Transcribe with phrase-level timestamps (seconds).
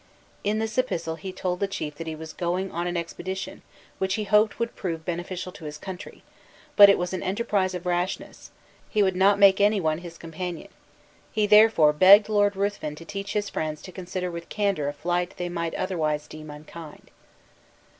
[0.43, 3.61] In this epistle he told the chief that he was going on an expedition
[3.99, 6.23] which he hoped would prove beneficial to his country;
[6.75, 8.49] but it was an enterprise of rashness,
[8.89, 10.69] he would not make any one his companion;
[11.31, 15.35] he therefore begged Lord Ruthven to teach his friends to consider with candor a flight
[15.37, 17.11] they might otherwise deem unkind.